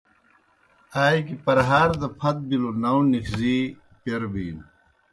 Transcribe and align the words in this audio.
آئے 1.03 1.19
گیْ 1.25 1.35
پرہار 1.43 1.89
دہ 1.99 2.07
پَھت 2.19 2.37
بِلوْ 2.47 2.71
ناؤں 2.81 3.05
نِکھزی 3.11 3.57
پیر 4.01 4.21
بِینوْ۔ 4.31 4.65